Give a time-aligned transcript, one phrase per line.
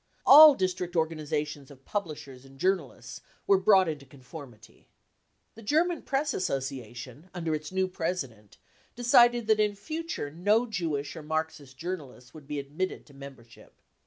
[0.25, 4.87] All district organisations of publishers and journalists were" brought into conformity.
[5.55, 8.57] 95 The German Press Association under its new president
[8.95, 13.79] decided that in future no Jewish or Marxist journalists would be admitted to membership.